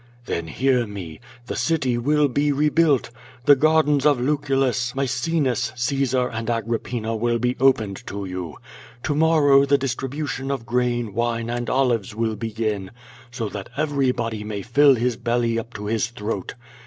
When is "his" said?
14.95-15.17, 15.85-16.07